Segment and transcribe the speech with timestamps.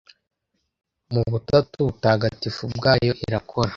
[1.11, 3.69] m'ubutatu butagatifu bwayo irakora